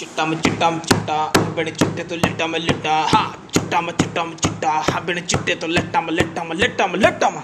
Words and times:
चिट्टा 0.00 0.24
में 0.26 0.40
चिट्टा 0.40 0.70
में 0.70 0.78
चिट्टा 0.80 1.16
बिन 1.56 1.68
चिट्टे 1.70 2.04
तो 2.10 2.16
लिट्टा 2.16 2.46
में 2.46 2.58
लिट्टा 2.58 2.92
हाँ 3.12 3.24
चिट्टा 3.54 3.80
में 3.80 3.92
चिट्टा 3.92 4.24
में 4.24 4.36
चिट्टा 4.36 4.70
हाँ 4.88 5.04
बड़े 5.06 5.20
चिट्टे 5.20 5.54
तो 5.60 5.66
लट्टा 5.66 6.00
में 6.00 6.12
लट्टा 6.12 6.44
में 6.44 6.56
लट्टा 6.56 6.86
में 6.86 6.98
लट्टा 6.98 7.30
में 7.30 7.42